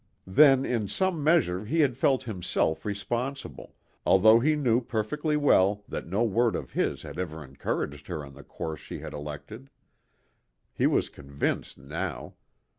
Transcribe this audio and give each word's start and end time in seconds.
Then 0.25 0.65
in 0.65 0.87
some 0.87 1.23
measure 1.23 1.63
he 1.65 1.81
had 1.81 1.95
felt 1.95 2.23
himself 2.23 2.85
responsible, 2.85 3.75
although 4.03 4.39
he 4.39 4.55
knew 4.55 4.81
perfectly 4.81 5.37
well 5.37 5.83
that 5.87 6.07
no 6.07 6.23
word 6.23 6.55
of 6.55 6.71
his 6.71 7.03
had 7.03 7.19
ever 7.19 7.43
encouraged 7.43 8.07
her 8.07 8.25
on 8.25 8.33
the 8.33 8.43
course 8.43 8.79
she 8.79 8.97
had 8.97 9.13
elected. 9.13 9.69
He 10.73 10.87
was 10.87 11.07
convinced 11.07 11.77
now. 11.77 12.33